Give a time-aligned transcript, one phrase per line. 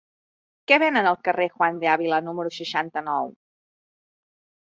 [0.71, 3.31] Què venen al carrer de Juan de Ávila número seixanta-nou?